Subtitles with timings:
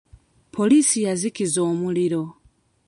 [0.53, 2.23] Poliisi yazikiza omuliro.